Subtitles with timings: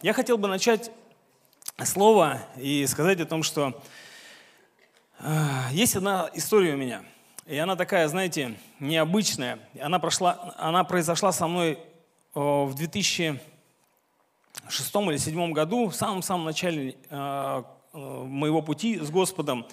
[0.00, 0.92] Я хотел бы начать
[1.84, 3.82] слово и сказать о том, что
[5.18, 7.02] э, есть одна история у меня.
[7.46, 9.58] И она такая, знаете, необычная.
[9.82, 11.78] Она, прошла, она произошла со мной э,
[12.38, 13.40] в 2006
[14.70, 17.62] или 2007 году, в самом-самом начале э,
[17.92, 19.66] моего пути с Господом.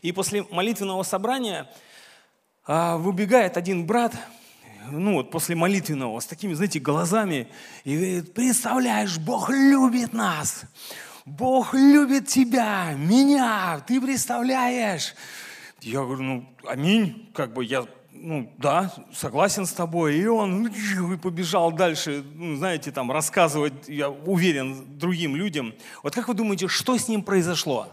[0.00, 1.70] И после молитвенного собрания
[2.66, 4.14] выбегает один брат
[4.90, 7.48] ну вот после молитвенного, с такими, знаете, глазами,
[7.84, 10.62] и говорит, представляешь, Бог любит нас,
[11.24, 15.14] Бог любит тебя, меня, ты представляешь?
[15.80, 20.16] Я говорю, ну, аминь, как бы я, ну, да, согласен с тобой.
[20.16, 25.74] И он и побежал дальше, ну, знаете, там, рассказывать, я уверен, другим людям.
[26.02, 27.88] Вот как вы думаете, что с ним произошло?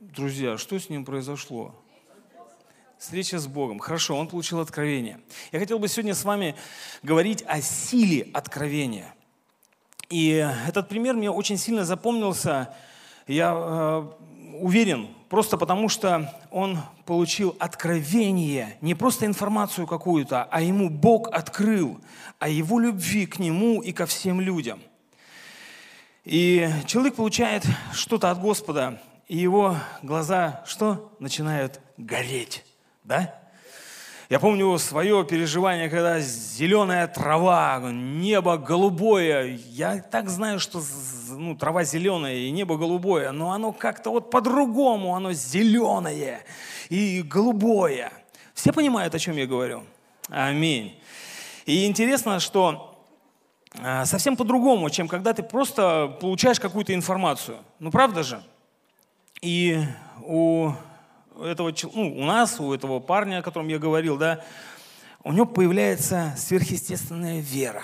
[0.00, 1.74] Друзья, что с ним произошло?
[3.04, 3.80] Встреча с Богом.
[3.80, 5.20] Хорошо, он получил откровение.
[5.52, 6.54] Я хотел бы сегодня с вами
[7.02, 9.14] говорить о силе откровения.
[10.08, 10.30] И
[10.66, 12.74] этот пример мне очень сильно запомнился.
[13.26, 14.08] Я э,
[14.58, 22.00] уверен, просто потому что он получил откровение, не просто информацию какую-то, а ему Бог открыл
[22.38, 24.80] о его любви к нему и ко всем людям.
[26.24, 31.14] И человек получает что-то от Господа, и его глаза что?
[31.18, 32.64] Начинают гореть
[33.04, 33.34] да?
[34.30, 39.58] Я помню свое переживание, когда зеленая трава, небо голубое.
[39.68, 40.82] Я так знаю, что
[41.30, 46.42] ну, трава зеленая и небо голубое, но оно как-то вот по-другому, оно зеленое
[46.88, 48.12] и голубое.
[48.54, 49.84] Все понимают, о чем я говорю?
[50.30, 50.98] Аминь.
[51.66, 52.98] И интересно, что
[53.82, 57.58] а, совсем по-другому, чем когда ты просто получаешь какую-то информацию.
[57.78, 58.42] Ну, правда же?
[59.42, 59.82] И
[60.22, 60.72] у
[61.42, 64.44] этого, ну, у нас, у этого парня, о котором я говорил, да,
[65.22, 67.82] у него появляется сверхъестественная вера.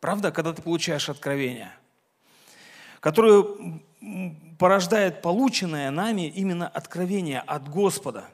[0.00, 1.72] Правда, когда ты получаешь откровение,
[3.00, 3.44] которое
[4.58, 8.24] порождает полученное нами именно откровение от Господа.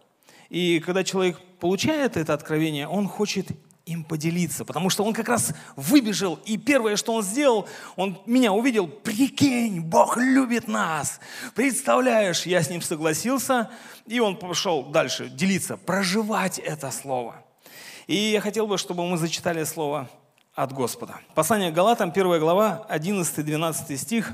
[0.49, 3.49] И когда человек получает это откровение, он хочет
[3.87, 8.53] им поделиться, потому что он как раз выбежал, и первое, что он сделал, он меня
[8.53, 11.21] увидел, прикинь, Бог любит нас,
[11.55, 13.71] представляешь, я с ним согласился,
[14.06, 17.37] и он пошел дальше делиться, проживать это слово.
[18.06, 20.09] И я хотел бы, чтобы мы зачитали слово
[20.55, 21.21] от Господа.
[21.34, 24.33] Послание к Галатам, 1 глава, 11-12 стих,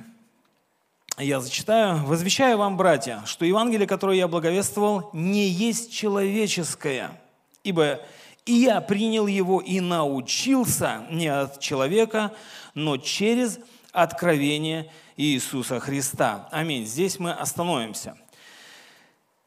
[1.19, 2.05] я зачитаю.
[2.05, 7.11] «Возвещаю вам, братья, что Евангелие, которое я благовествовал, не есть человеческое,
[7.63, 8.01] ибо
[8.51, 12.33] и я принял его и научился не от человека,
[12.75, 13.61] но через
[13.93, 16.49] откровение Иисуса Христа.
[16.51, 16.85] Аминь.
[16.85, 18.17] Здесь мы остановимся.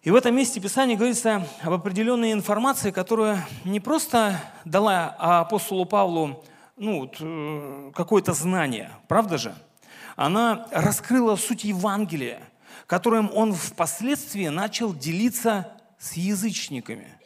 [0.04, 6.42] И в этом месте Писание говорится об определенной информации, которую не просто дала апостолу Павлу
[6.78, 9.54] ну, э, какое-то знание, правда же?
[10.16, 12.40] Она раскрыла суть Евангелия,
[12.88, 17.10] которым он впоследствии начал делиться с язычниками–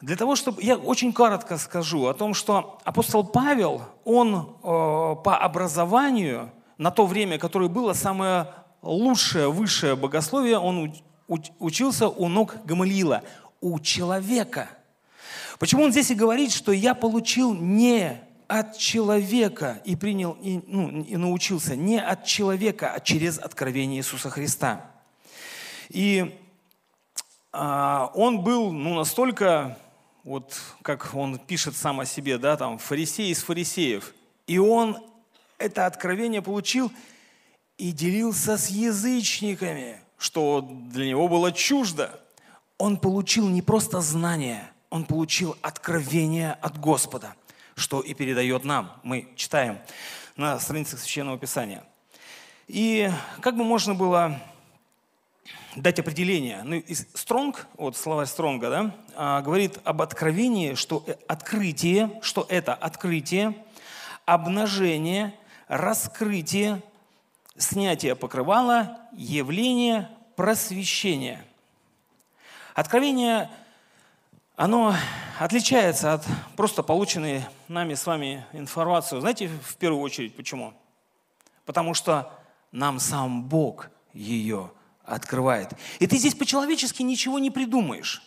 [0.00, 0.62] для того, чтобы...
[0.62, 7.04] Я очень коротко скажу о том, что апостол Павел, он э, по образованию, на то
[7.04, 8.46] время, которое было самое
[8.80, 10.94] лучшее, высшее богословие, он
[11.58, 13.22] учился у ног Гамалиила,
[13.60, 14.70] у человека.
[15.58, 18.18] Почему он здесь и говорит, что я получил не
[18.48, 24.30] от человека и принял, и, ну, и научился не от человека, а через откровение Иисуса
[24.30, 24.90] Христа.
[25.90, 26.34] И
[27.52, 29.76] а, он был ну, настолько
[30.24, 34.14] вот как он пишет сам о себе, да, там, фарисей из фарисеев.
[34.46, 34.98] И он
[35.58, 36.92] это откровение получил
[37.78, 42.20] и делился с язычниками, что для него было чуждо.
[42.78, 47.34] Он получил не просто знание, он получил откровение от Господа,
[47.74, 49.00] что и передает нам.
[49.02, 49.78] Мы читаем
[50.36, 51.84] на страницах Священного Писания.
[52.66, 53.10] И
[53.40, 54.40] как бы можно было
[55.76, 56.62] дать определение.
[56.64, 56.82] Ну,
[57.14, 63.54] Стронг, вот словарь Стронга, да, а, говорит об откровении, что э, открытие, что это открытие,
[64.24, 65.34] обнажение,
[65.68, 66.82] раскрытие,
[67.56, 71.44] снятие покрывала, явление, просвещение.
[72.74, 73.50] Откровение,
[74.56, 74.94] оно
[75.38, 76.26] отличается от
[76.56, 79.20] просто полученной нами с вами информации.
[79.20, 80.74] Знаете, в первую очередь, почему?
[81.64, 82.32] Потому что
[82.72, 84.70] нам сам Бог ее
[85.10, 85.72] открывает.
[85.98, 88.22] И ты здесь по-человечески ничего не придумаешь.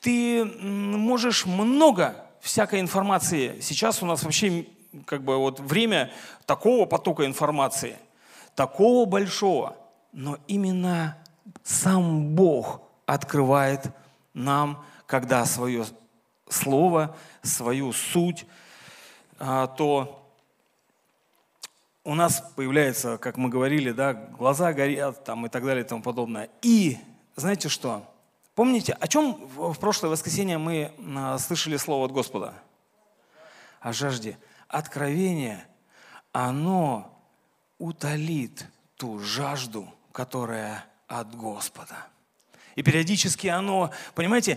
[0.00, 3.60] Ты можешь много всякой информации.
[3.60, 4.66] Сейчас у нас вообще
[5.06, 6.10] как бы вот время
[6.46, 7.98] такого потока информации,
[8.54, 9.76] такого большого.
[10.12, 11.16] Но именно
[11.62, 13.92] сам Бог открывает
[14.34, 15.84] нам, когда свое
[16.48, 18.46] слово, свою суть,
[19.38, 20.29] а, то
[22.04, 26.02] у нас появляется, как мы говорили, да, глаза горят там, и так далее и тому
[26.02, 26.48] подобное.
[26.62, 26.98] И
[27.36, 28.06] знаете что?
[28.54, 32.54] Помните, о чем в прошлое воскресенье мы а, слышали слово от Господа?
[33.80, 34.38] О жажде.
[34.68, 35.64] Откровение,
[36.32, 37.18] оно
[37.78, 38.66] утолит
[38.96, 42.06] ту жажду, которая от Господа.
[42.80, 44.56] И периодически оно, понимаете,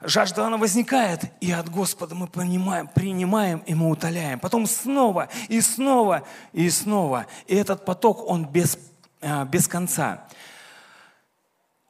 [0.00, 4.40] жажда она возникает, и от Господа мы понимаем, принимаем и мы утоляем.
[4.40, 7.26] Потом снова и снова и снова.
[7.46, 8.78] И этот поток, он без,
[9.20, 10.26] а, без конца.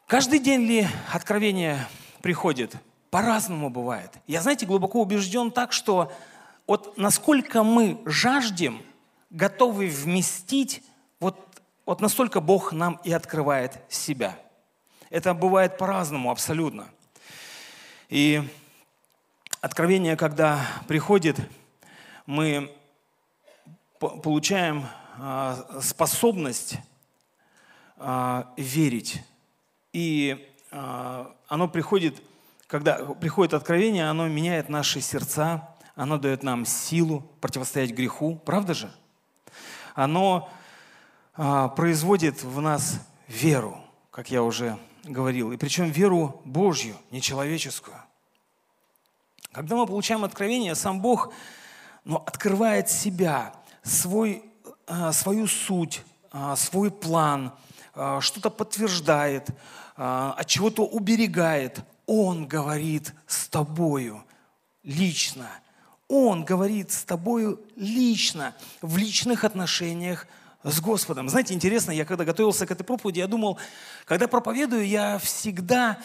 [0.09, 1.87] Каждый день ли откровение
[2.21, 2.75] приходит?
[3.11, 4.11] По-разному бывает.
[4.27, 6.11] Я, знаете, глубоко убежден так, что
[6.67, 8.83] вот насколько мы жаждем,
[9.31, 10.83] готовы вместить,
[11.21, 11.39] вот,
[11.87, 14.37] вот настолько Бог нам и открывает себя–
[15.11, 16.89] это бывает по-разному абсолютно.
[18.09, 18.43] И
[19.61, 21.37] откровение, когда приходит,
[22.27, 22.75] мы
[23.99, 24.87] получаем
[25.19, 26.77] а, способность
[27.97, 29.23] а, верить.
[29.93, 32.23] И а, оно приходит,
[32.69, 38.91] когда приходит откровение, оно меняет наши сердца, оно дает нам силу противостоять греху, правда же?
[39.95, 40.49] Оно
[41.35, 43.79] производит в нас веру,
[44.11, 47.97] как я уже говорил, и причем веру Божью, не человеческую.
[49.53, 51.33] Когда мы получаем откровение, сам Бог
[52.05, 54.45] ну, открывает себя, свой,
[54.87, 57.53] а, свою суть, а, свой план,
[57.95, 59.49] а, что-то подтверждает,
[59.97, 61.85] от чего-то уберегает.
[62.07, 64.25] Он говорит с тобою
[64.83, 65.51] лично.
[66.09, 70.27] Он говорит с тобою лично, в личных отношениях
[70.63, 71.29] с Господом.
[71.29, 73.59] Знаете, интересно, я когда готовился к этой проповеди, я думал,
[74.05, 75.99] когда проповедую, я всегда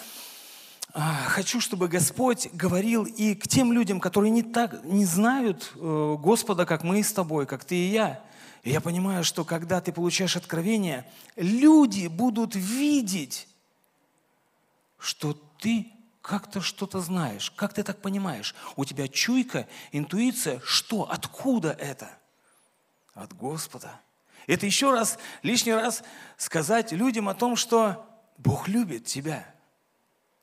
[0.94, 6.16] а, хочу, чтобы Господь говорил и к тем людям, которые не, так, не знают э,
[6.18, 8.24] Господа, как мы с тобой, как ты и я.
[8.64, 11.06] И я понимаю, что когда ты получаешь откровение,
[11.36, 13.48] люди будут видеть,
[14.98, 15.92] что ты
[16.22, 18.56] как-то что-то знаешь, как ты так понимаешь.
[18.78, 22.10] У тебя чуйка, интуиция, что, откуда это?
[23.14, 24.00] От Господа.
[24.48, 26.04] Это еще раз, лишний раз
[26.38, 28.06] сказать людям о том, что
[28.38, 29.46] Бог любит тебя.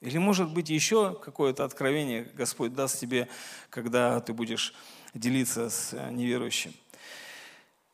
[0.01, 3.29] Или, может быть, еще какое-то откровение Господь даст тебе,
[3.71, 4.75] когда ты будешь
[5.15, 6.75] делиться с э, неверующим.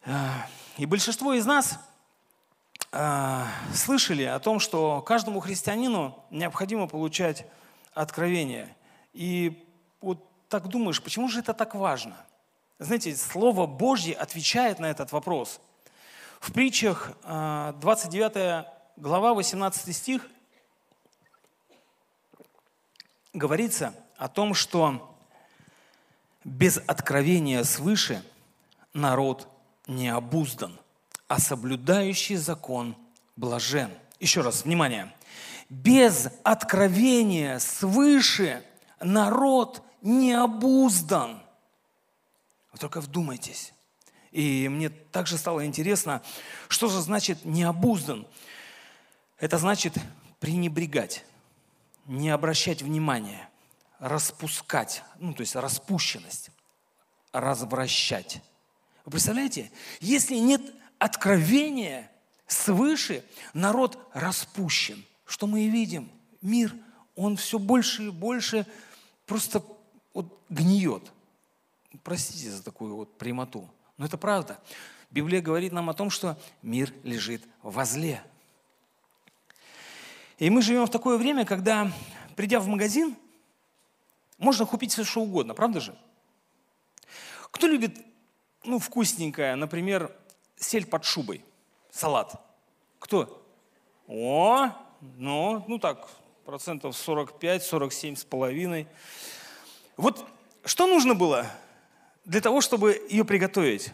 [0.06, 0.46] А,
[0.78, 1.78] и большинство из нас
[2.92, 7.44] а, слышали о том, что каждому христианину необходимо получать
[7.92, 8.74] откровение.
[9.12, 9.68] И
[10.00, 12.16] вот так думаешь, почему же это так важно?
[12.78, 15.60] Знаете, Слово Божье отвечает на этот вопрос–
[16.40, 20.26] в притчах 29 а, глава, 18 стих
[23.32, 25.16] говорится о том, что
[26.44, 28.22] без откровения свыше
[28.94, 29.48] народ
[29.86, 30.78] не обуздан,
[31.26, 32.96] а соблюдающий закон
[33.36, 33.90] блажен.
[34.20, 35.14] Еще раз, внимание.
[35.68, 38.64] Без откровения свыше
[39.00, 41.40] народ не обуздан.
[42.72, 43.72] Вы только вдумайтесь.
[44.32, 46.22] И мне также стало интересно,
[46.68, 48.26] что же значит необуздан?
[49.38, 49.94] Это значит
[50.40, 51.24] пренебрегать,
[52.06, 53.48] не обращать внимания,
[53.98, 56.50] распускать, ну то есть распущенность,
[57.32, 58.42] развращать.
[59.04, 59.70] Вы представляете,
[60.00, 60.60] если нет
[60.98, 62.10] откровения
[62.46, 65.04] свыше, народ распущен.
[65.24, 66.10] Что мы и видим?
[66.40, 66.74] Мир,
[67.14, 68.66] он все больше и больше
[69.26, 69.62] просто
[70.14, 71.10] вот гниет.
[72.02, 73.68] Простите за такую вот прямоту.
[73.98, 74.58] Но это правда.
[75.10, 78.22] Библия говорит нам о том, что мир лежит во зле.
[80.38, 81.90] И мы живем в такое время, когда,
[82.36, 83.16] придя в магазин,
[84.38, 85.98] можно купить все, что угодно, правда же?
[87.50, 87.98] Кто любит,
[88.64, 90.14] ну, вкусненькое, например,
[90.56, 91.44] сель под шубой,
[91.90, 92.40] салат?
[93.00, 93.44] Кто?
[94.06, 94.68] О,
[95.00, 96.08] ну, ну так,
[96.44, 98.86] процентов 45-47 с половиной.
[99.96, 100.24] Вот
[100.64, 101.46] что нужно было
[102.28, 103.92] для того, чтобы ее приготовить,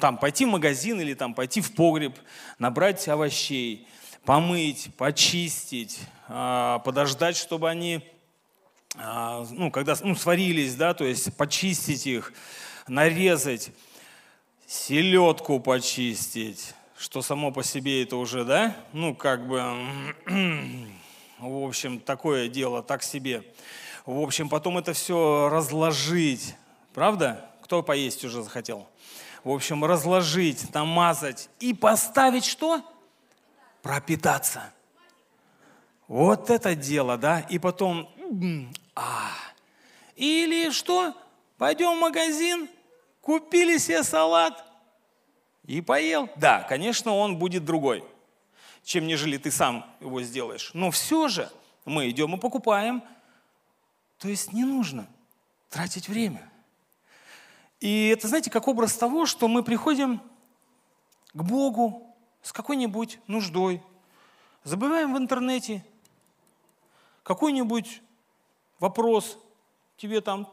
[0.00, 2.18] там пойти в магазин или там пойти в погреб,
[2.58, 3.86] набрать овощей,
[4.24, 8.02] помыть, почистить, а, подождать, чтобы они,
[8.96, 12.32] а, ну, когда ну, сварились, да, то есть почистить их,
[12.88, 13.70] нарезать,
[14.66, 19.62] селедку почистить, что само по себе это уже, да, ну, как бы,
[21.38, 23.44] в общем, такое дело, так себе.
[24.08, 26.54] В общем, потом это все разложить.
[26.94, 27.50] Правда?
[27.60, 28.88] Кто поесть уже захотел?
[29.44, 32.82] В общем, разложить, намазать и поставить что?
[33.82, 34.72] Пропитаться.
[36.06, 37.40] Вот это дело, да?
[37.50, 38.08] И потом,
[38.96, 39.28] а.
[40.16, 41.14] Или что?
[41.58, 42.66] Пойдем в магазин,
[43.20, 44.64] купили себе салат
[45.66, 46.30] и поел.
[46.36, 48.02] Да, конечно, он будет другой,
[48.84, 50.70] чем нежели ты сам его сделаешь.
[50.72, 51.50] Но все же
[51.84, 53.02] мы идем и покупаем.
[54.18, 55.08] То есть не нужно
[55.70, 56.50] тратить время.
[57.80, 60.20] И это, знаете, как образ того, что мы приходим
[61.32, 63.82] к Богу с какой-нибудь нуждой,
[64.64, 65.84] забываем в интернете
[67.22, 68.02] какой-нибудь
[68.80, 69.38] вопрос,
[69.96, 70.50] тебе там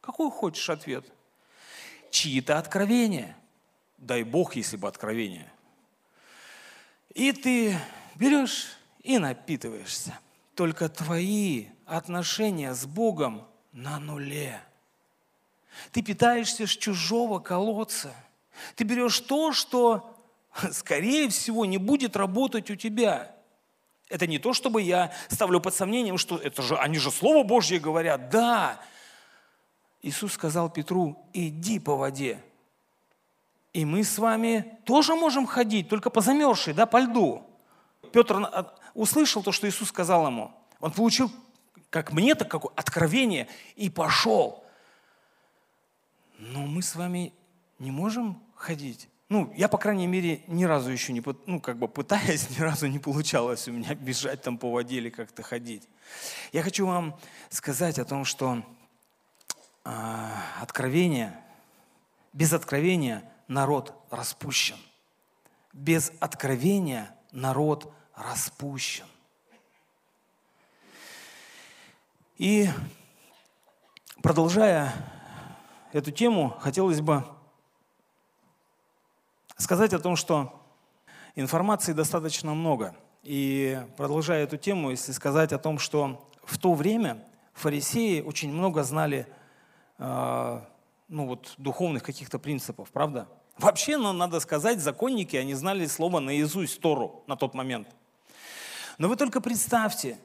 [0.00, 1.04] какой хочешь ответ.
[2.10, 3.36] Чьи-то откровения.
[3.98, 5.52] Дай Бог, если бы откровения.
[7.12, 7.76] И ты
[8.14, 10.18] берешь и напитываешься.
[10.56, 14.58] Только твои отношения с Богом на нуле.
[15.92, 18.14] Ты питаешься с чужого колодца.
[18.74, 20.16] Ты берешь то, что,
[20.72, 23.36] скорее всего, не будет работать у тебя.
[24.08, 27.78] Это не то, чтобы я ставлю под сомнением, что это же, они же Слово Божье
[27.78, 28.30] говорят.
[28.30, 28.80] Да,
[30.00, 32.42] Иисус сказал Петру, иди по воде.
[33.74, 37.44] И мы с вами тоже можем ходить, только по замерзшей, да, по льду.
[38.10, 40.50] Петр а, услышал то, что Иисус сказал ему.
[40.80, 41.30] Он получил,
[41.90, 44.64] как мне, так как откровение, и пошел.
[46.38, 47.32] Но мы с вами
[47.78, 49.08] не можем ходить.
[49.28, 52.86] Ну, я, по крайней мере, ни разу еще не, ну, как бы пытаясь, ни разу
[52.86, 55.88] не получалось у меня бежать там по воде или как-то ходить.
[56.52, 57.18] Я хочу вам
[57.50, 58.62] сказать о том, что
[59.84, 59.90] э,
[60.60, 61.38] откровение,
[62.32, 64.76] без откровения народ распущен.
[65.72, 69.06] Без откровения народ распущен.
[72.38, 72.68] И
[74.22, 74.92] продолжая
[75.92, 77.24] эту тему, хотелось бы
[79.56, 80.52] сказать о том, что
[81.34, 82.94] информации достаточно много.
[83.22, 88.82] И продолжая эту тему, если сказать о том, что в то время фарисеи очень много
[88.82, 89.26] знали
[89.98, 90.60] э,
[91.08, 93.28] ну вот, духовных каких-то принципов, правда?
[93.58, 97.88] Вообще, ну, надо сказать, законники, они знали слово наизусть Тору на тот момент.
[98.98, 100.18] Но вы только представьте,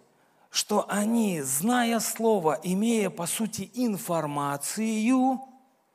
[0.49, 5.41] что они, зная слово, имея по сути информацию,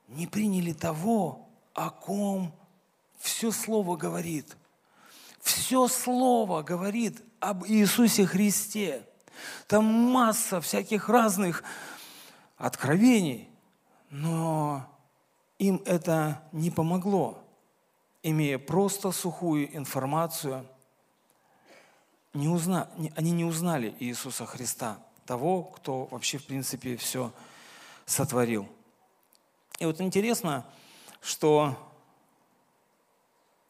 [0.08, 2.52] не приняли того, о ком
[3.18, 4.56] все слово говорит.
[5.40, 9.06] Все слово говорит об Иисусе Христе.
[9.66, 11.62] Там масса всяких разных
[12.56, 13.50] откровений,
[14.10, 14.86] но
[15.58, 17.38] им это не помогло,
[18.22, 20.66] имея просто сухую информацию.
[22.36, 27.32] Не узна, они не узнали Иисуса Христа, того, кто вообще, в принципе, все
[28.04, 28.68] сотворил.
[29.78, 30.66] И вот интересно,
[31.22, 31.74] что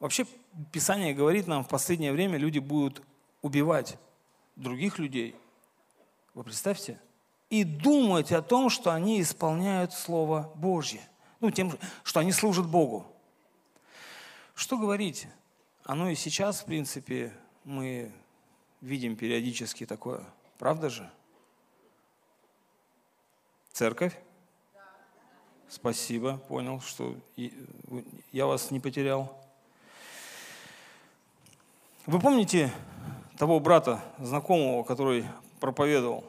[0.01, 0.27] вообще
[0.73, 3.03] Писание говорит нам, в последнее время люди будут
[3.41, 3.99] убивать
[4.57, 5.37] других людей.
[6.35, 7.01] Вы представьте?
[7.51, 11.09] И думать о том, что они исполняют Слово Божье.
[11.39, 13.07] Ну, тем, что они служат Богу.
[14.57, 15.29] Что говорить?
[15.85, 17.33] Оно и сейчас, в принципе,
[17.63, 18.11] мы
[18.81, 20.25] видим периодически такое.
[20.59, 21.11] Правда же?
[23.73, 24.19] Церковь
[25.69, 27.17] Спасибо, понял, что
[28.33, 29.37] я вас не потерял.
[32.07, 32.73] Вы помните
[33.37, 35.27] того брата, знакомого, который
[35.59, 36.25] проповедовал,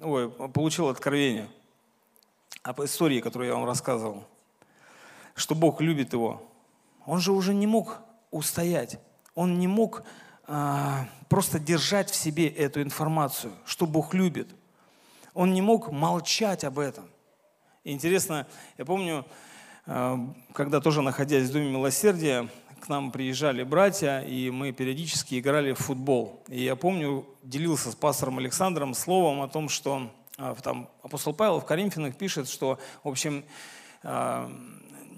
[0.00, 1.48] ой, получил откровение
[2.62, 4.24] об истории, которую я вам рассказывал,
[5.34, 6.42] что Бог любит его.
[7.06, 7.98] Он же уже не мог
[8.30, 9.00] устоять,
[9.34, 10.04] он не мог
[10.46, 14.48] просто держать в себе эту информацию, что Бог любит.
[15.34, 17.08] Он не мог молчать об этом–
[17.84, 18.46] интересно,
[18.78, 19.24] я помню,
[19.86, 20.18] э,
[20.52, 22.48] когда тоже находясь в Доме Милосердия,
[22.80, 26.42] к нам приезжали братья, и мы периодически играли в футбол.
[26.48, 31.60] И я помню, делился с пастором Александром словом о том, что э, там апостол Павел
[31.60, 33.44] в Коринфянах пишет, что, в общем,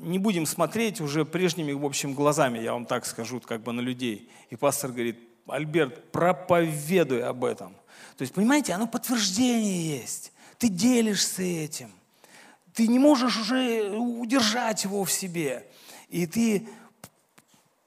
[0.04, 3.80] не будем смотреть уже прежними, в общем, глазами, я вам так скажу, как бы на
[3.80, 4.30] людей.
[4.50, 7.72] И пастор говорит, Альберт, проповедуй об этом.
[8.16, 10.32] То есть, понимаете, оно подтверждение есть.
[10.58, 11.90] Ты делишься этим–
[12.74, 15.66] ты не можешь уже удержать его в себе.
[16.08, 16.68] И ты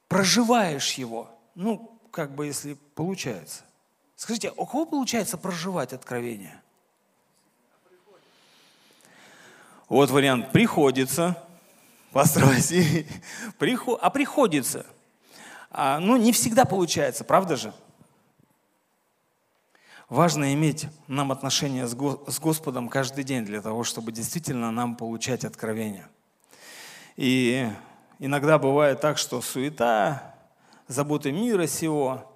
[0.08, 1.30] проживаешь его.
[1.56, 3.64] Ну, как бы если получается.
[4.16, 6.62] Скажите, у кого получается проживать откровение?
[9.90, 11.44] Вот вариант «приходится».
[13.58, 14.00] Приход...
[14.02, 14.86] А приходится.
[15.70, 17.74] А, ну, не всегда получается, правда же?
[20.10, 21.94] Важно иметь нам отношения с
[22.40, 26.08] Господом каждый день для того, чтобы действительно нам получать откровения.
[27.18, 27.70] И
[28.20, 30.36] иногда бывает так, что суета,
[30.88, 32.32] заботы мира сего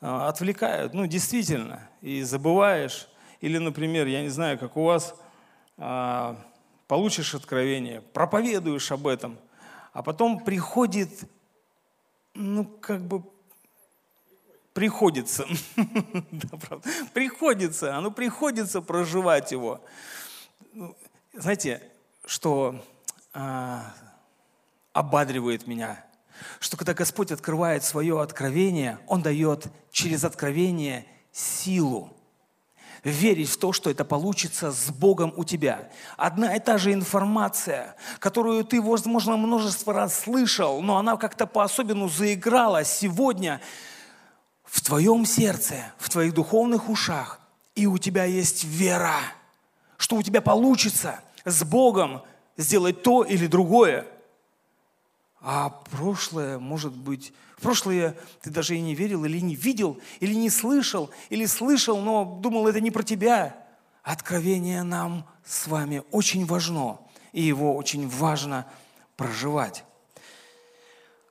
[0.00, 3.08] а, отвлекают, ну действительно, и забываешь.
[3.40, 5.14] Или, например, я не знаю, как у вас,
[5.76, 6.36] а,
[6.92, 9.38] получишь откровение, проповедуешь об этом,
[9.94, 11.08] а потом приходит,
[12.34, 13.22] ну, как бы
[14.74, 15.46] приходится,
[17.14, 19.82] приходится, оно приходится проживать его.
[20.74, 20.94] Ну,
[21.32, 21.82] знаете,
[22.26, 22.84] что
[23.32, 23.94] а,
[24.92, 26.04] ободривает меня,
[26.60, 32.14] что когда Господь открывает свое откровение, Он дает через откровение силу
[33.04, 35.88] верить в то, что это получится с Богом у тебя.
[36.16, 42.08] Одна и та же информация, которую ты, возможно, множество раз слышал, но она как-то по-особенному
[42.08, 43.60] заиграла сегодня
[44.64, 47.40] в твоем сердце, в твоих духовных ушах,
[47.74, 49.16] и у тебя есть вера,
[49.96, 52.22] что у тебя получится с Богом
[52.56, 54.06] сделать то или другое.
[55.42, 60.34] А прошлое, может быть, в прошлое ты даже и не верил, или не видел, или
[60.34, 63.56] не слышал, или слышал, но думал, это не про тебя.
[64.04, 66.98] Откровение нам с вами очень важно,
[67.32, 68.66] и его очень важно
[69.16, 69.84] проживать.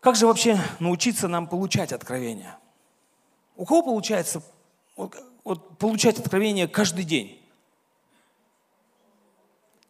[0.02, 2.58] Как же вообще научиться нам получать откровение?
[3.56, 4.42] У кого получается
[4.98, 7.42] вот, вот, получать откровение каждый день?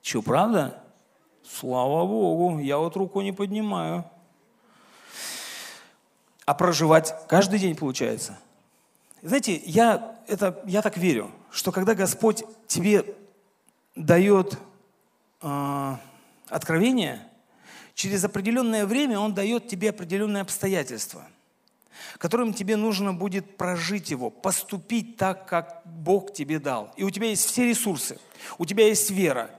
[0.02, 0.81] Че, правда?
[1.44, 4.06] Слава Богу, я вот руку не поднимаю
[6.52, 8.38] а проживать каждый день получается.
[9.22, 13.06] Знаете, я, это, я так верю, что когда Господь тебе
[13.96, 14.58] дает
[15.42, 15.96] э,
[16.50, 17.26] откровение,
[17.94, 21.26] через определенное время Он дает тебе определенные обстоятельства,
[22.18, 26.92] которым тебе нужно будет прожить его, поступить так, как Бог тебе дал.
[26.98, 28.20] И у тебя есть все ресурсы,
[28.58, 29.52] у тебя есть вера,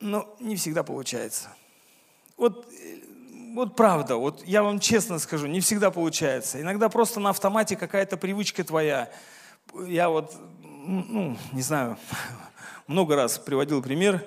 [0.00, 1.48] но не всегда получается.
[2.36, 2.66] Вот
[3.54, 6.60] вот правда, вот я вам честно скажу, не всегда получается.
[6.60, 9.10] Иногда просто на автомате какая-то привычка твоя.
[9.86, 11.98] Я вот, ну, не знаю,
[12.86, 14.24] много раз приводил пример.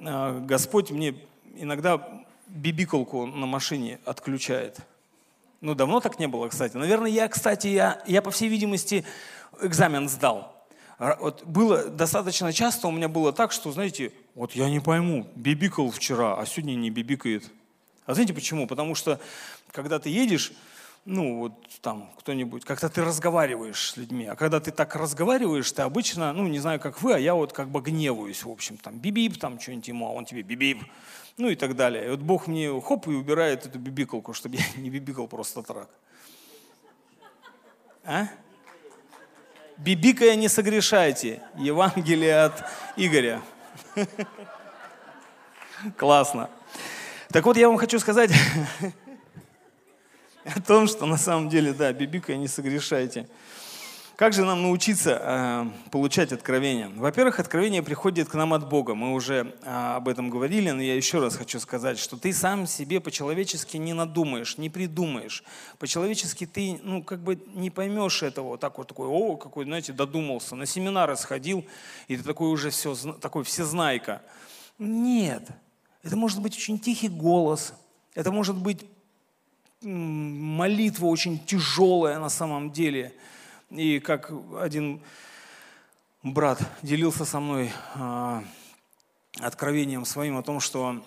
[0.00, 1.16] А, Господь мне
[1.56, 4.78] иногда бибиколку на машине отключает.
[5.60, 6.76] Ну, давно так не было, кстати.
[6.76, 9.04] Наверное, я, кстати, я, я по всей видимости,
[9.60, 10.54] экзамен сдал.
[10.98, 15.90] Вот было достаточно часто у меня было так, что, знаете, вот я не пойму, бибикал
[15.90, 17.50] вчера, а сегодня не бибикает.
[18.06, 18.66] А знаете почему?
[18.66, 19.20] Потому что,
[19.70, 20.52] когда ты едешь,
[21.04, 25.82] ну, вот там кто-нибудь, как-то ты разговариваешь с людьми, а когда ты так разговариваешь, ты
[25.82, 28.98] обычно, ну, не знаю, как вы, а я вот как бы гневаюсь, в общем, там,
[28.98, 30.82] бибип, там, что-нибудь ему, а он тебе бибип,
[31.36, 32.06] ну и так далее.
[32.06, 35.88] И вот Бог мне хоп и убирает эту бибикалку, чтобы я не бибикал просто так.
[38.04, 38.28] А?
[39.76, 41.42] Бибикая не согрешайте.
[41.56, 42.64] Евангелие от
[42.96, 43.42] Игоря.
[45.96, 46.50] Классно.
[47.30, 48.30] Так вот, я вам хочу сказать
[50.44, 53.28] о том, что на самом деле, да, бибика не согрешайте.
[54.16, 56.88] Как же нам научиться э, получать откровение?
[56.88, 58.94] Во-первых, откровение приходит к нам от Бога.
[58.94, 62.68] Мы уже э, об этом говорили, но я еще раз хочу сказать, что ты сам
[62.68, 65.42] себе по-человечески не надумаешь, не придумаешь.
[65.80, 68.56] По-человечески ты, ну, как бы не поймешь этого.
[68.56, 70.54] Так вот такой, о, какой, знаете, додумался.
[70.54, 71.64] На семинары сходил,
[72.06, 74.22] и ты такой уже все, такой всезнайка.
[74.78, 75.48] Нет.
[76.04, 77.74] Это может быть очень тихий голос,
[78.14, 78.86] это может быть
[79.82, 83.12] молитва очень тяжелая на самом деле.
[83.74, 85.02] И как один
[86.22, 88.42] брат делился со мной э,
[89.40, 91.04] откровением своим о том, что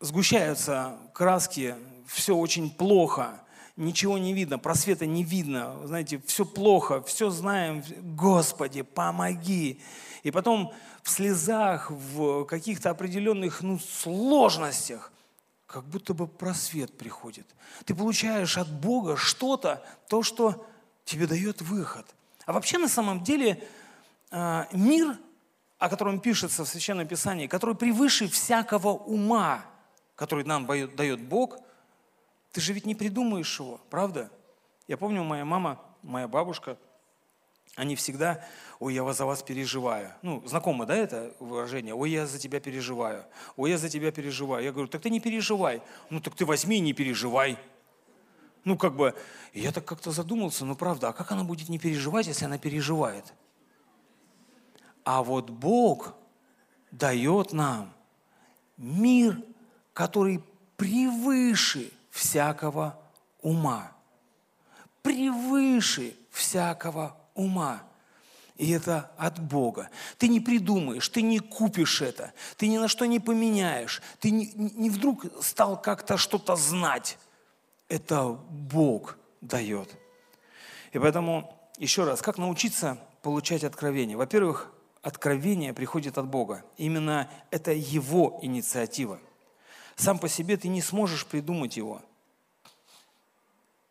[0.00, 1.76] сгущаются краски,
[2.08, 3.40] все очень плохо,
[3.76, 7.84] ничего не видно, просвета не видно, знаете, все плохо, все знаем,
[8.16, 9.80] Господи, помоги.
[10.24, 10.72] И потом
[11.04, 15.12] в слезах, в каких-то определенных ну, сложностях,
[15.66, 17.46] как будто бы просвет приходит.
[17.84, 20.66] Ты получаешь от Бога что-то, то, что
[21.04, 22.06] тебе дает выход.
[22.46, 23.62] А вообще на самом деле
[24.30, 25.16] а, мир,
[25.78, 29.64] о котором пишется в Священном Писании, который превыше всякого ума,
[30.16, 31.58] который нам дает Бог,
[32.52, 34.30] ты же ведь не придумаешь его, правда?
[34.86, 36.76] Я помню, моя мама, моя бабушка,
[37.76, 38.44] они всегда
[38.84, 40.12] ой, я за вас переживаю.
[40.22, 41.94] Ну, знакомо, да, это выражение?
[41.94, 43.24] Ой, я за тебя переживаю.
[43.56, 44.62] Ой, я за тебя переживаю.
[44.62, 45.80] Я говорю, так ты не переживай.
[46.10, 47.58] Ну, так ты возьми и не переживай.
[48.64, 49.14] Ну, как бы,
[49.52, 53.34] я так как-то задумался, ну, правда, а как она будет не переживать, если она переживает?
[55.04, 56.14] А вот Бог
[56.90, 57.92] дает нам
[58.76, 59.42] мир,
[59.92, 60.42] который
[60.76, 62.98] превыше всякого
[63.42, 63.92] ума.
[65.02, 67.82] Превыше всякого ума.
[68.56, 69.90] И это от Бога.
[70.16, 74.52] Ты не придумаешь, ты не купишь это, ты ни на что не поменяешь, ты не,
[74.54, 77.18] не вдруг стал как-то что-то знать.
[77.88, 79.94] Это Бог дает.
[80.92, 84.16] И поэтому, еще раз, как научиться получать откровение?
[84.16, 86.64] Во-первых, откровение приходит от Бога.
[86.76, 89.18] Именно это Его инициатива.
[89.96, 92.02] Сам по себе ты не сможешь придумать его.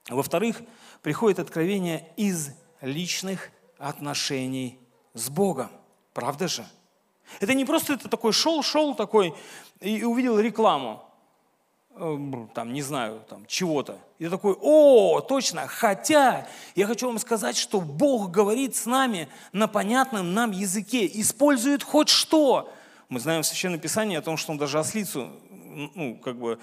[0.10, 0.62] Во-вторых,
[1.01, 2.49] приходит откровение из
[2.82, 4.79] личных отношений
[5.13, 5.69] с Богом.
[6.13, 6.65] Правда же?
[7.39, 9.34] Это не просто ты такой шел, шел такой
[9.79, 11.03] и увидел рекламу,
[12.53, 13.99] там, не знаю, там, чего-то.
[14.19, 19.67] И такой, о, точно, хотя я хочу вам сказать, что Бог говорит с нами на
[19.67, 22.71] понятном нам языке, использует хоть что.
[23.10, 26.60] Мы знаем в Священном Писании о том, что Он даже ослицу, ну, как бы,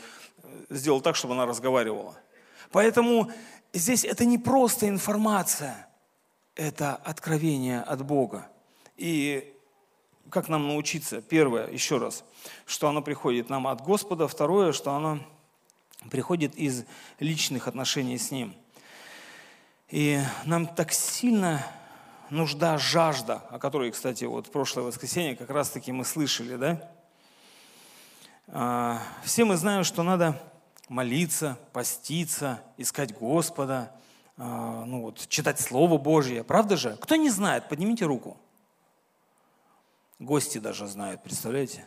[0.69, 2.15] сделал так, чтобы она разговаривала.
[2.73, 3.31] Поэтому
[3.73, 5.89] здесь это не просто информация,
[6.57, 8.49] это откровение от Бога.
[8.97, 9.55] И
[10.31, 11.21] как нам научиться?
[11.21, 12.25] Первое, еще раз,
[12.67, 14.29] что оно приходит нам от Господа.
[14.29, 15.21] Второе, что оно
[16.11, 16.85] приходит из
[17.19, 18.55] личных отношений с Ним.
[19.89, 21.67] И нам так сильно
[22.31, 26.91] нужда, жажда, о которой, кстати, вот прошлое воскресенье как раз-таки мы слышали, да?
[28.49, 30.41] А, все мы знаем, что надо
[30.89, 33.93] молиться, поститься, искать Господа,
[34.37, 36.45] а, ну вот, читать Слово Божье.
[36.45, 36.97] Правда же?
[37.01, 38.37] Кто не знает, поднимите руку.
[40.21, 41.87] Гости даже знают, представляете?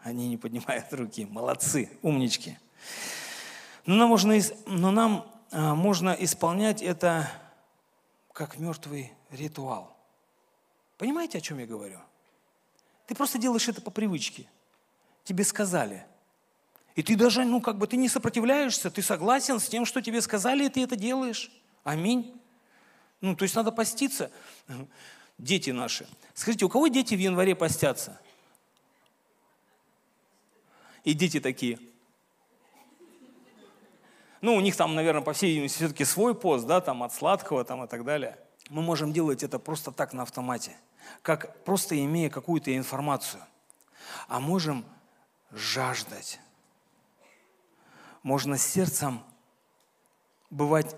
[0.00, 1.26] Они не поднимают руки.
[1.26, 2.58] Молодцы, умнички.
[3.84, 4.34] Но нам можно,
[4.66, 7.30] но нам а, можно исполнять это
[8.32, 9.94] как мертвый ритуал.
[10.96, 12.00] Понимаете, о чем я говорю?
[13.06, 14.48] Ты просто делаешь это по привычке.
[15.22, 16.06] Тебе сказали.
[16.94, 20.22] И ты даже, ну, как бы, ты не сопротивляешься, ты согласен с тем, что тебе
[20.22, 21.52] сказали, и ты это делаешь.
[21.82, 22.40] Аминь.
[23.20, 24.30] Ну, то есть надо поститься
[25.38, 26.08] дети наши.
[26.34, 28.20] Скажите, у кого дети в январе постятся?
[31.04, 31.78] И дети такие.
[34.40, 37.64] Ну, у них там, наверное, по всей видимости, все-таки свой пост, да, там от сладкого
[37.64, 38.38] там и так далее.
[38.68, 40.76] Мы можем делать это просто так на автомате,
[41.22, 43.42] как просто имея какую-то информацию.
[44.28, 44.84] А можем
[45.50, 46.40] жаждать.
[48.22, 49.22] Можно сердцем
[50.50, 50.96] бывать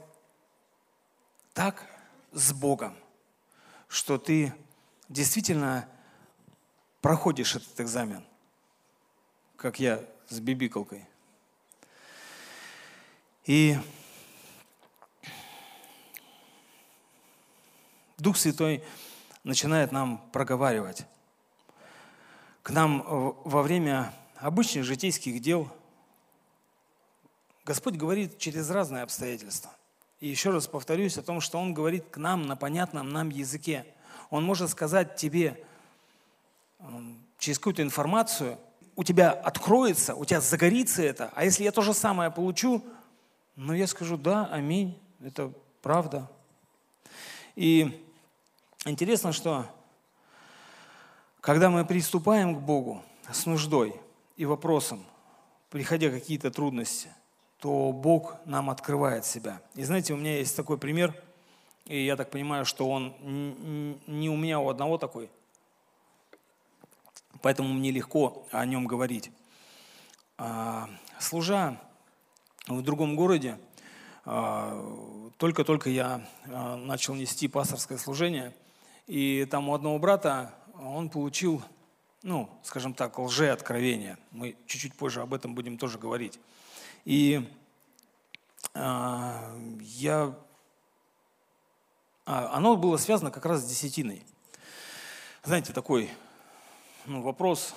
[1.55, 1.87] так
[2.33, 2.95] с Богом,
[3.89, 4.55] что ты
[5.09, 5.89] действительно
[7.01, 8.25] проходишь этот экзамен,
[9.57, 11.07] как я с бибикалкой.
[13.45, 13.79] И
[18.19, 18.83] Дух Святой
[19.45, 21.05] начинает нам проговаривать.
[22.63, 23.03] К нам
[23.45, 25.71] во время обычных житейских дел
[27.65, 29.71] Господь говорит через разные обстоятельства–
[30.21, 33.87] и еще раз повторюсь о том, что Он говорит к нам на понятном нам языке.
[34.31, 35.63] Он может сказать тебе
[36.79, 38.59] эм, через какую-то информацию,
[38.97, 42.83] у тебя откроется, у тебя загорится это, а если я то же самое получу,
[43.55, 45.53] ну я скажу, да, аминь, это
[45.83, 46.31] правда.
[47.55, 48.03] И
[48.87, 49.67] интересно, что
[51.43, 53.95] когда мы приступаем к Богу с нуждой
[54.37, 55.05] и вопросом,
[55.69, 57.11] приходя какие-то трудности–
[57.67, 59.61] то Бог нам открывает себя.
[59.75, 61.21] И знаете, у меня есть такой пример,
[61.85, 63.13] и я так понимаю, что он
[64.07, 65.29] не у меня у одного такой,
[67.43, 69.33] поэтому мне легко о нем говорить.
[70.39, 71.81] А, служа
[72.69, 73.59] в другом городе,
[74.25, 78.55] а, только-только я а, начал нести пасторское служение,
[79.09, 81.61] и там у одного брата он получил,
[82.23, 84.19] ну, скажем так, лжеоткровение.
[84.31, 86.39] Мы чуть-чуть позже об этом будем тоже говорить.
[87.07, 87.49] И
[88.75, 90.35] а, я...
[92.27, 94.25] А, оно было связано как раз с десятиной.
[95.45, 96.11] Знаете, такой
[97.05, 97.77] ну, вопрос,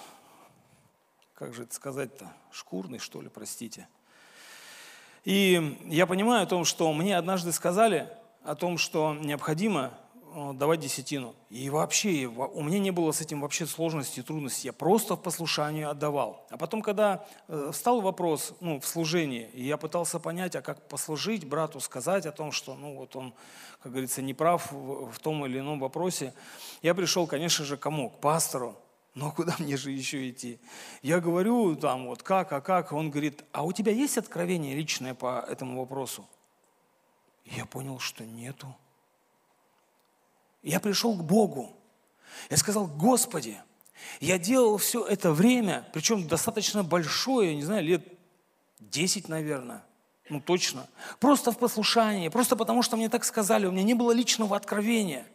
[1.36, 3.88] как же это сказать-то, шкурный, что ли, простите.
[5.26, 8.12] И я понимаю о том, что мне однажды сказали
[8.44, 9.94] о том, что необходимо
[10.54, 11.36] давать десятину.
[11.50, 14.68] И вообще, у меня не было с этим вообще сложностей, трудностей.
[14.68, 16.46] Я просто в послушании отдавал.
[16.50, 20.88] А потом, когда э, встал вопрос ну, в служении, и я пытался понять, а как
[20.88, 23.34] послужить брату, сказать о том, что ну, вот он,
[23.82, 26.34] как говорится, не прав в, том или ином вопросе,
[26.82, 28.10] я пришел, конечно же, кому?
[28.10, 28.76] К пастору.
[29.16, 30.60] Но куда мне же еще идти?
[31.02, 32.92] Я говорю там вот как, а как?
[32.92, 36.26] Он говорит, а у тебя есть откровение личное по этому вопросу?
[37.56, 38.76] я понял, что нету.
[40.62, 41.76] Я пришел к Богу.
[42.50, 43.58] Я сказал, Господи,
[44.20, 48.06] я делал все это время, причем достаточно большое, не знаю, лет
[48.80, 49.84] 10, наверное,
[50.30, 50.88] ну точно,
[51.20, 55.26] просто в послушании, просто потому что мне так сказали, у меня не было личного откровения.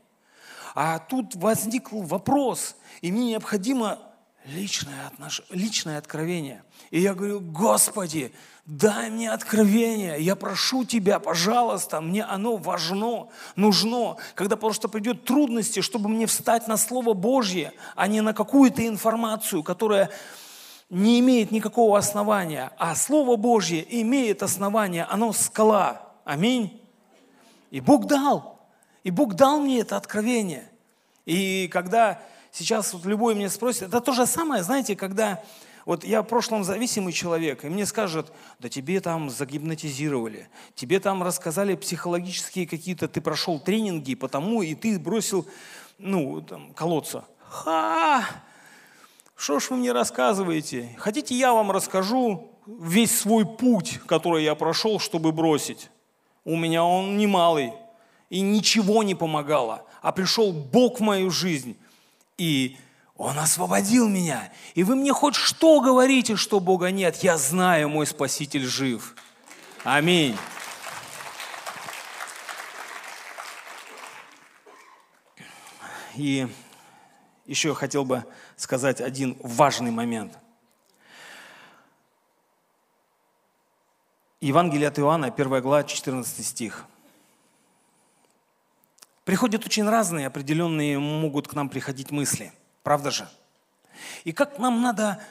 [0.74, 3.98] А тут возник вопрос, и мне необходимо
[4.46, 5.42] личное, отнош...
[5.50, 6.62] личное откровение.
[6.90, 8.32] И я говорю, Господи,
[8.66, 15.80] дай мне откровение, я прошу Тебя, пожалуйста, мне оно важно, нужно, когда просто придет трудности,
[15.80, 20.10] чтобы мне встать на Слово Божье, а не на какую-то информацию, которая
[20.90, 26.12] не имеет никакого основания, а Слово Божье имеет основание, оно скала.
[26.24, 26.80] Аминь.
[27.70, 28.60] И Бог дал.
[29.02, 30.70] И Бог дал мне это откровение.
[31.26, 32.20] И когда
[32.54, 35.42] сейчас вот любой меня спросит, это то же самое, знаете, когда
[35.84, 41.22] вот я в прошлом зависимый человек, и мне скажут, да тебе там загипнотизировали, тебе там
[41.22, 45.46] рассказали психологические какие-то, ты прошел тренинги, потому и ты бросил,
[45.98, 47.24] ну, там, колодца.
[47.40, 48.24] Ха!
[49.36, 50.94] Что ж вы мне рассказываете?
[50.98, 55.90] Хотите, я вам расскажу весь свой путь, который я прошел, чтобы бросить?
[56.44, 57.72] У меня он немалый,
[58.30, 59.82] и ничего не помогало.
[60.00, 61.76] А пришел Бог в мою жизнь,
[62.38, 62.76] и
[63.16, 64.52] Он освободил меня.
[64.74, 67.16] И вы мне хоть что говорите, что Бога нет.
[67.22, 69.14] Я знаю, мой Спаситель жив.
[69.84, 70.36] Аминь.
[76.16, 76.48] И
[77.46, 78.24] еще хотел бы
[78.56, 80.38] сказать один важный момент.
[84.40, 86.86] Евангелие от Иоанна, 1 глава, 14 стих.
[89.24, 92.52] Приходят очень разные, определенные могут к нам приходить мысли.
[92.82, 93.28] Правда же?
[94.24, 95.22] И как нам надо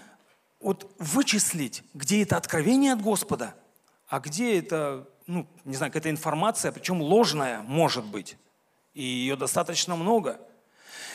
[0.59, 3.53] вот вычислить, где это откровение от Господа,
[4.07, 8.37] а где это, ну, не знаю, какая-то информация, причем ложная, может быть.
[8.93, 10.39] И ее достаточно много–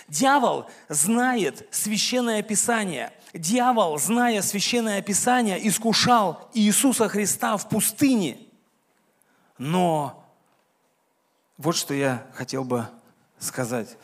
[0.08, 3.12] Дьявол знает священное писание.
[3.34, 8.38] Дьявол, зная священное писание, искушал Иисуса Христа в пустыне.
[9.58, 10.27] Но
[11.58, 12.86] вот что я хотел бы
[13.38, 13.98] сказать.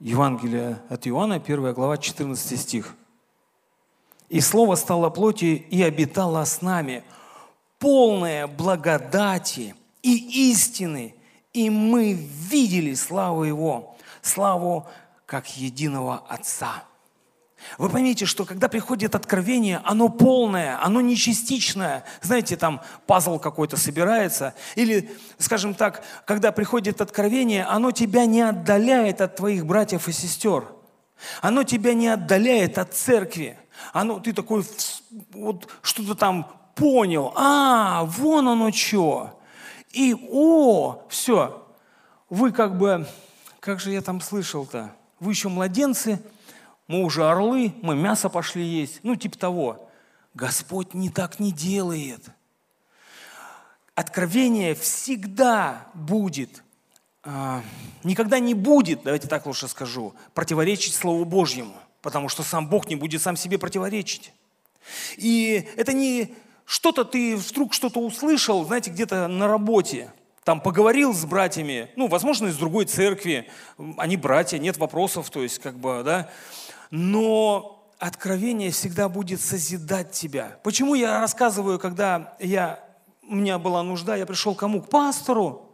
[0.00, 2.94] Евангелие от Иоанна, 1 глава, 14 стих.
[4.28, 7.04] «И Слово стало плоти и обитало с нами,
[7.78, 11.14] полное благодати и истины,
[11.52, 14.86] и мы видели славу Его, славу
[15.26, 16.84] как единого Отца.
[17.78, 22.04] Вы поймите, что когда приходит откровение, оно полное, оно не частичное.
[22.22, 24.54] Знаете, там пазл какой-то собирается.
[24.74, 30.64] Или, скажем так, когда приходит откровение, оно тебя не отдаляет от твоих братьев и сестер.
[31.42, 33.58] Оно тебя не отдаляет от церкви.
[33.92, 34.64] Оно, ты такой,
[35.32, 37.32] вот что-то там понял.
[37.36, 39.40] А, вон оно что.
[39.92, 41.66] И, о, все.
[42.28, 43.06] Вы как бы
[43.60, 44.90] как же я там слышал-то?
[45.20, 46.18] Вы еще младенцы,
[46.90, 48.98] мы уже орлы, мы мясо пошли есть.
[49.04, 49.88] Ну, типа того.
[50.34, 52.24] Господь не так не делает.
[53.94, 56.64] Откровение всегда будет,
[57.22, 57.60] э,
[58.02, 62.96] никогда не будет, давайте так лучше скажу, противоречить Слову Божьему, потому что сам Бог не
[62.96, 64.32] будет сам себе противоречить.
[65.16, 71.24] И это не что-то ты вдруг что-то услышал, знаете, где-то на работе, там поговорил с
[71.24, 73.48] братьями, ну, возможно, из другой церкви,
[73.96, 76.30] они братья, нет вопросов, то есть, как бы, да,
[76.90, 80.58] но откровение всегда будет созидать тебя.
[80.64, 82.80] Почему я рассказываю, когда я,
[83.22, 84.82] у меня была нужда, я пришел кому?
[84.82, 85.70] К пастору.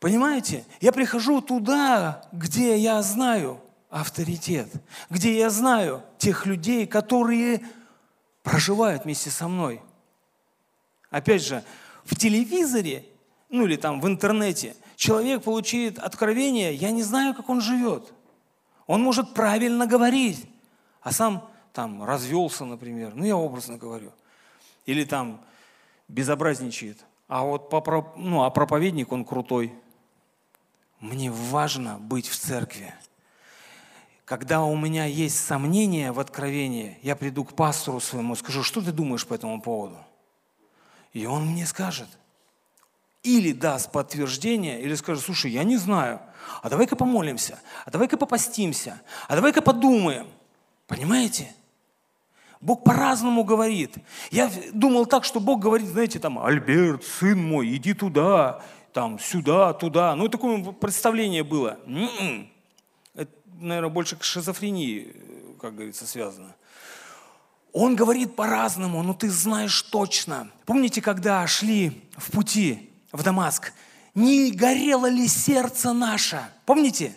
[0.00, 0.64] Понимаете?
[0.80, 4.68] Я прихожу туда, где я знаю авторитет,
[5.08, 7.64] где я знаю тех людей, которые
[8.42, 9.82] проживают вместе со мной.
[11.10, 11.62] Опять же,
[12.04, 13.04] в телевизоре,
[13.50, 18.12] ну или там в интернете, человек получит откровение, я не знаю, как он живет.
[18.86, 20.46] Он может правильно говорить,
[21.00, 24.12] а сам там развелся, например, ну я образно говорю.
[24.86, 25.40] Или там
[26.08, 27.04] безобразничает.
[27.26, 29.74] А вот по, ну, а проповедник, он крутой.
[31.00, 32.94] Мне важно быть в церкви.
[34.24, 38.92] Когда у меня есть сомнения в откровении, я приду к пастору своему, скажу, что ты
[38.92, 39.98] думаешь по этому поводу?
[41.12, 42.08] И он мне скажет.
[43.22, 46.20] Или даст подтверждение, или скажет, слушай, я не знаю,
[46.62, 50.26] а давай-ка помолимся, а давай-ка попастимся, а давай-ка подумаем.
[50.86, 51.52] Понимаете?
[52.60, 53.96] Бог по-разному говорит.
[54.30, 59.74] Я думал так, что Бог говорит, знаете, там, Альберт, сын мой, иди туда, там, сюда,
[59.74, 60.14] туда.
[60.14, 61.78] Ну, такое представление было.
[61.86, 62.48] М-м.
[63.14, 63.30] Это,
[63.60, 65.14] наверное, больше к шизофрении,
[65.60, 66.54] как говорится, связано.
[67.74, 70.48] Он говорит по-разному, но ты знаешь точно.
[70.64, 73.72] Помните, когда шли в пути в Дамаск,
[74.14, 76.40] не горело ли сердце наше?
[76.66, 77.14] Помните?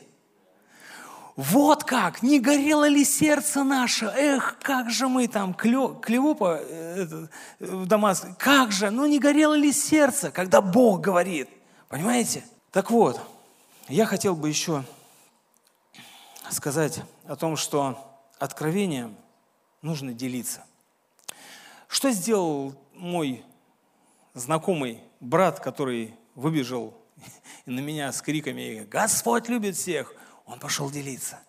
[1.35, 4.05] Вот как, не горело ли сердце наше?
[4.05, 7.27] Эх, как же мы там, Клеопа э,
[7.59, 11.47] в Дамаск, как же, ну не горело ли сердце, когда Бог говорит?
[11.89, 12.43] Понимаете?
[12.71, 13.21] Так вот,
[13.87, 14.83] я хотел бы еще
[16.49, 19.15] сказать о том, что откровением
[19.83, 20.63] нужно делиться.
[21.87, 23.45] Что сделал мой
[24.33, 26.93] знакомый брат, который выбежал
[27.65, 30.13] на меня с криками «Господь любит всех!»
[30.45, 31.39] Он пошел делиться.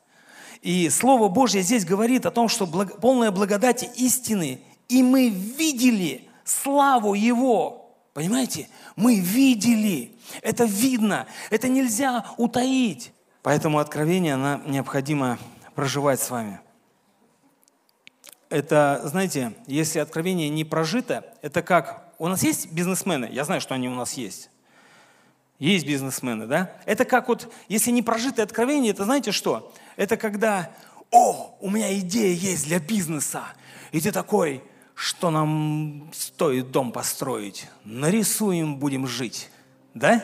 [0.61, 6.29] И Слово Божье здесь говорит о том, что благ, полная благодати истины, и мы видели
[6.45, 7.95] славу Его.
[8.13, 8.69] Понимаете?
[8.97, 10.17] Мы видели.
[10.43, 11.29] Это видно.
[11.51, 13.13] Это нельзя утаить.
[13.43, 15.39] Поэтому откровение нам необходимо
[15.77, 16.61] проживать с вами.
[18.49, 22.15] Это, знаете, если откровение не прожито, это как...
[22.19, 23.29] У нас есть бизнесмены?
[23.31, 24.51] Я знаю, что они у нас есть.
[25.59, 26.73] Есть бизнесмены, да?
[26.87, 29.73] Это как вот, если не прожитое откровение, это знаете что?
[29.97, 30.71] Это когда,
[31.11, 33.45] о, у меня идея есть для бизнеса.
[33.91, 34.63] И ты такой,
[34.95, 37.67] что нам стоит дом построить?
[37.85, 39.51] Нарисуем, будем жить.
[39.95, 40.23] Да?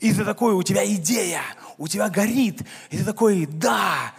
[0.00, 1.42] И ты такой, у тебя идея,
[1.76, 2.62] у тебя горит.
[2.90, 4.12] И ты такой, да,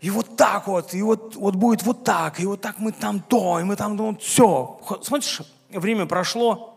[0.00, 3.20] и вот так вот, и вот, вот будет вот так, и вот так мы там
[3.20, 4.80] то, и мы там, вот все.
[5.02, 6.73] Смотришь, время прошло,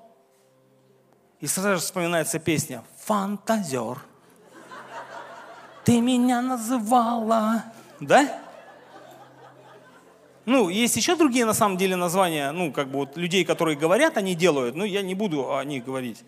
[1.39, 3.99] и сразу же вспоминается песня «Фантазер».
[5.83, 7.63] Ты меня называла.
[7.99, 8.41] Да?
[10.45, 14.17] Ну, есть еще другие, на самом деле, названия, ну, как бы вот людей, которые говорят,
[14.17, 16.23] они делают, но я не буду о них говорить.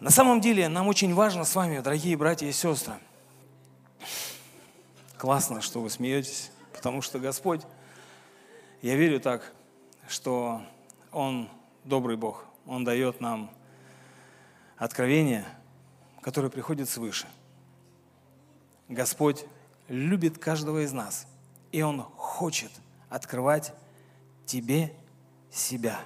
[0.00, 2.94] На самом деле, нам очень важно с вами, дорогие братья и сестры.
[5.16, 7.62] Классно, что вы смеетесь, потому что Господь,
[8.82, 9.52] я верю так,
[10.08, 10.60] что
[11.10, 11.48] Он
[11.84, 12.44] добрый Бог.
[12.66, 13.50] Он дает нам
[14.76, 15.44] откровение,
[16.20, 17.26] которое приходит свыше.
[18.88, 19.44] Господь
[19.88, 21.26] любит каждого из нас,
[21.72, 22.70] и Он хочет
[23.08, 23.72] открывать
[24.44, 24.94] тебе
[25.50, 26.00] себя,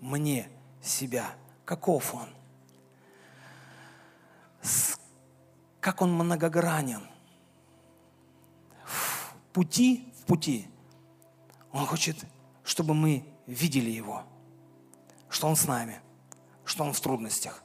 [0.00, 0.48] мне
[0.82, 1.34] себя.
[1.64, 2.28] Каков Он?
[5.80, 7.06] Как Он многогранен.
[8.84, 10.68] В пути, в пути
[11.72, 12.16] Он хочет,
[12.64, 14.24] чтобы мы видели Его,
[15.28, 16.00] что Он с нами,
[16.64, 17.62] что Он в трудностях.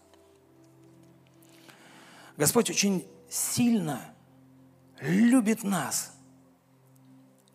[2.37, 4.13] Господь очень сильно
[4.99, 6.13] любит нас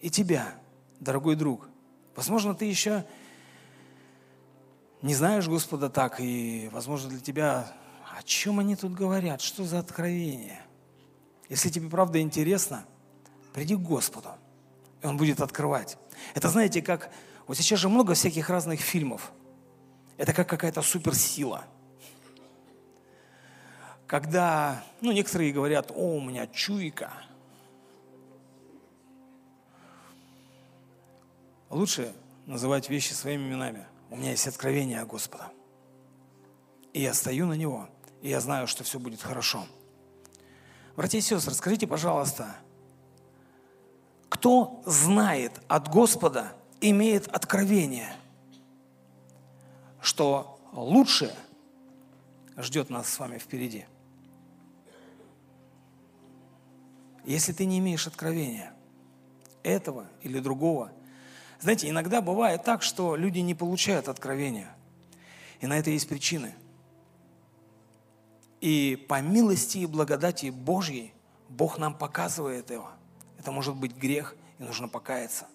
[0.01, 0.55] и тебя,
[1.01, 1.69] дорогой друг.
[2.15, 3.05] Возможно, ты еще
[5.03, 7.73] не знаешь Господа так, и, возможно, для тебя,
[8.17, 10.61] о чем они тут говорят, что за откровение?
[11.49, 12.85] Если тебе правда интересно,
[13.53, 14.31] приди к Господу,
[15.03, 15.97] и Он будет открывать.
[16.35, 17.11] Это, знаете, как...
[17.47, 19.33] Вот сейчас же много всяких разных фильмов.
[20.19, 21.65] Это как какая-то суперсила–
[24.09, 27.13] когда, ну, некоторые говорят, о, у меня чуйка.
[31.69, 32.15] Лучше
[32.47, 33.87] называть вещи своими именами.
[34.09, 35.51] У меня есть откровение Господа.
[36.95, 37.87] И я стою на него,
[38.23, 39.67] и я знаю, что все будет хорошо.
[40.97, 42.57] Братья и сестры, скажите, пожалуйста,
[44.31, 48.17] кто знает от Господа, имеет откровение,
[50.01, 51.35] что лучше
[52.57, 53.85] ждет нас с вами впереди–
[57.29, 58.73] Если ты не имеешь откровения
[59.63, 60.93] этого или другого,
[61.61, 64.75] знаете, иногда бывает так, что люди не получают откровения.
[65.61, 66.55] И на это есть причины.
[68.63, 71.13] И по милости и благодати Божьей
[71.51, 72.89] Бог нам показывает его.
[73.39, 75.49] Это может быть грех, и нужно покаяться.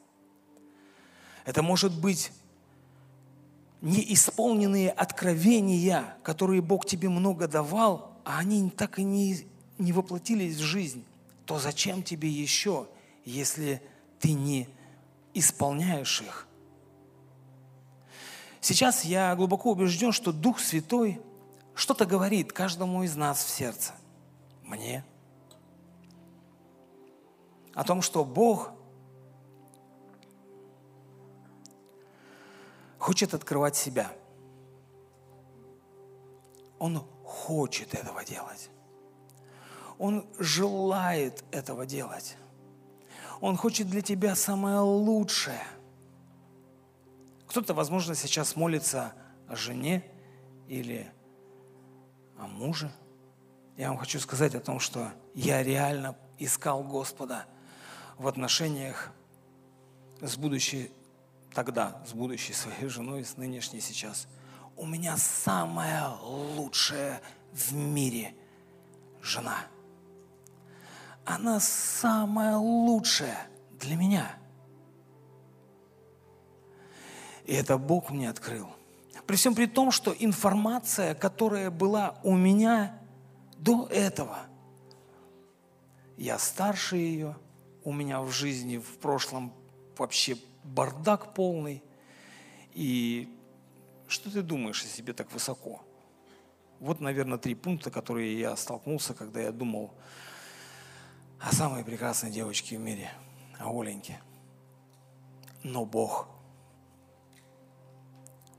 [1.43, 2.31] Это может быть
[3.81, 9.47] неисполненные откровения, которые Бог тебе много давал, а они так и не,
[9.79, 11.03] не воплотились в жизнь
[11.45, 12.87] то зачем тебе еще,
[13.25, 13.81] если
[14.19, 14.69] ты не
[15.33, 16.47] исполняешь их?
[18.61, 21.21] Сейчас я глубоко убежден, что Дух Святой
[21.75, 23.93] что-то говорит каждому из нас в сердце.
[24.61, 25.03] Мне.
[27.73, 28.71] О том, что Бог
[33.03, 34.13] хочет открывать себя.
[36.79, 38.69] Он хочет этого делать.
[40.03, 42.35] Он желает этого делать.
[43.39, 45.63] Он хочет для тебя самое лучшее.
[47.47, 49.13] Кто-то, возможно, сейчас молится
[49.47, 50.03] о жене
[50.67, 51.09] или
[52.37, 52.91] о муже.
[53.77, 57.45] Я вам хочу сказать о том, что я реально искал Господа
[58.17, 59.09] в отношениях
[60.19, 60.91] с будущей
[61.53, 64.27] тогда, с будущей своей женой, с нынешней сейчас.
[64.75, 67.21] У меня самая лучшая
[67.53, 68.35] в мире
[69.21, 69.59] жена–
[71.25, 73.47] она самая лучшая
[73.79, 74.35] для меня.
[77.45, 78.69] И это Бог мне открыл.
[79.25, 82.99] При всем при том, что информация, которая была у меня
[83.57, 84.39] до этого,
[86.17, 87.35] я старше ее,
[87.83, 89.53] у меня в жизни в прошлом
[89.97, 91.83] вообще бардак полный.
[92.73, 93.29] И
[94.07, 95.81] что ты думаешь о себе так высоко?
[96.79, 99.93] Вот, наверное, три пункта, которые я столкнулся, когда я думал
[101.43, 103.11] о самой прекрасной девочке в мире,
[103.59, 104.21] о Оленьке.
[105.61, 106.29] Но Бог.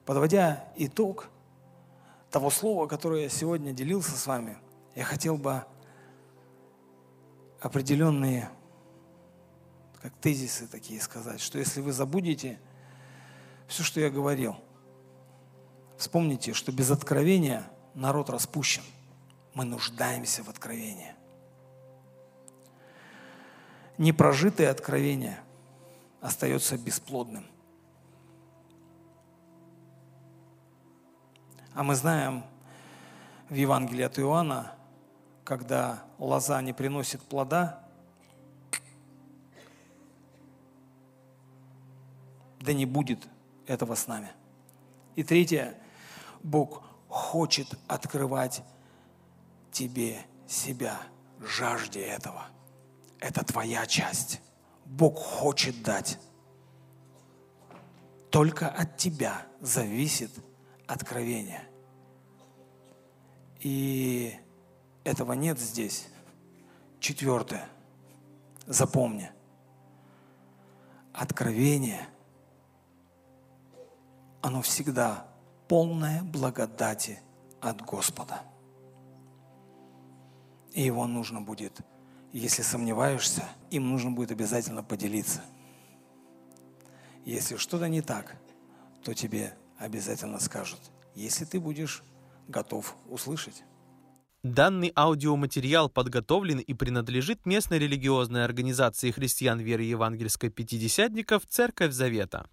[0.05, 1.30] Подводя итог
[2.30, 4.59] того слова, которое я сегодня делился с вами,
[4.95, 5.64] я хотел бы
[7.61, 8.51] определенные
[10.03, 12.61] как тезисы такие сказать, что если вы забудете
[13.66, 14.57] все, что я говорил,
[15.97, 17.64] вспомните, что без откровения
[17.95, 18.82] народ распущен.
[19.55, 21.13] Мы нуждаемся в откровении.
[23.99, 25.40] Непрожитое откровение
[26.20, 27.47] остается бесплодным.
[31.74, 32.45] А мы знаем
[33.49, 34.74] в Евангелии от Иоанна,
[35.45, 37.84] когда лоза не приносит плода,
[42.61, 43.26] да не будет
[43.66, 44.30] этого с нами.
[45.16, 45.74] И третье,
[46.42, 48.62] Бог хочет открывать
[49.70, 51.01] тебе себя,
[51.40, 52.45] жажде этого.
[53.20, 54.40] Это твоя часть.
[54.84, 56.18] Бог хочет дать.
[58.30, 60.30] Только от тебя зависит
[60.86, 61.62] откровение.
[63.60, 64.34] И
[65.04, 66.08] этого нет здесь.
[67.00, 67.68] Четвертое.
[68.66, 69.30] Запомни.
[71.12, 72.08] Откровение–
[74.44, 75.26] оно всегда
[75.68, 77.18] полное благодати
[77.62, 78.42] от Господа.
[80.72, 81.80] И его нужно будет,
[82.35, 85.41] если сомневаешься, им нужно будет обязательно поделиться.
[87.24, 88.37] Если что-то не так,
[89.05, 90.80] то тебе обязательно скажут,
[91.14, 92.03] если ты будешь
[92.49, 93.62] готов услышать.
[94.43, 102.51] Данный аудиоматериал подготовлен и принадлежит местной религиозной организации христиан веры евангельской пятидесятников «Церковь Завета».